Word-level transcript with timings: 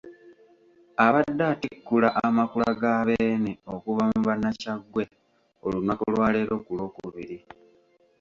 Abadde 1.05 1.43
atikkula 1.53 2.07
Amakula 2.25 2.69
ga 2.81 2.93
Beene 3.07 3.51
okuva 3.73 4.03
mu 4.11 4.19
bannakyaggwe 4.27 5.03
olunaku 5.65 6.03
lwa 6.13 6.27
leero 6.33 6.55
ku 6.65 6.71
Lwokubiri. 6.77 7.37